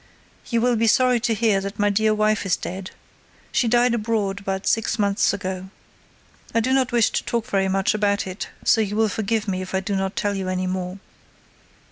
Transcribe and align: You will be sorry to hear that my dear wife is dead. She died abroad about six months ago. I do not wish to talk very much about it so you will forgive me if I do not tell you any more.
You 0.49 0.61
will 0.61 0.75
be 0.77 0.87
sorry 0.87 1.19
to 1.19 1.35
hear 1.35 1.61
that 1.61 1.77
my 1.77 1.91
dear 1.91 2.11
wife 2.11 2.43
is 2.43 2.57
dead. 2.57 2.89
She 3.51 3.67
died 3.67 3.93
abroad 3.93 4.39
about 4.39 4.65
six 4.65 4.97
months 4.97 5.31
ago. 5.31 5.69
I 6.55 6.59
do 6.59 6.73
not 6.73 6.91
wish 6.91 7.11
to 7.11 7.23
talk 7.23 7.45
very 7.45 7.67
much 7.67 7.93
about 7.93 8.25
it 8.25 8.49
so 8.65 8.81
you 8.81 8.95
will 8.95 9.09
forgive 9.09 9.47
me 9.47 9.61
if 9.61 9.75
I 9.75 9.79
do 9.79 9.95
not 9.95 10.15
tell 10.15 10.33
you 10.33 10.49
any 10.49 10.65
more. 10.65 10.97